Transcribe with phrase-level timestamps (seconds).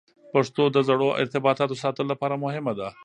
[0.33, 2.87] پښتو د زړو ارتباطاتو ساتلو لپاره مهمه ده.